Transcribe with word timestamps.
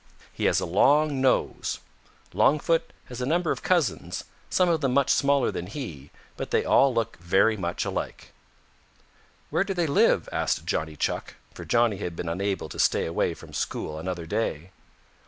He 0.33 0.45
has 0.45 0.59
a 0.59 0.65
long 0.65 1.21
nose. 1.21 1.77
Longfoot 2.33 2.91
has 3.05 3.21
a 3.21 3.25
number 3.27 3.51
of 3.51 3.61
cousins, 3.61 4.23
some 4.49 4.67
of 4.67 4.81
them 4.81 4.95
much 4.95 5.11
smaller 5.11 5.51
than 5.51 5.67
he, 5.67 6.09
but 6.37 6.49
they 6.49 6.65
all 6.65 6.91
look 6.91 7.17
very 7.17 7.55
much 7.55 7.85
alike." 7.85 8.31
"Where 9.51 9.63
do 9.63 9.75
they 9.75 9.85
live?" 9.85 10.27
asked 10.31 10.65
Johnny 10.65 10.95
Chuck, 10.95 11.35
for 11.53 11.65
Johnny 11.65 11.97
had 11.97 12.15
been 12.15 12.29
unable 12.29 12.67
to 12.69 12.79
stay 12.79 13.05
away 13.05 13.35
from 13.35 13.53
school 13.53 13.99
another 13.99 14.25
day. 14.25 14.71